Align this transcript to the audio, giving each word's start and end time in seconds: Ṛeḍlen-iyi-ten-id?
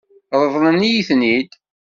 Ṛeḍlen-iyi-ten-id? 0.43 1.51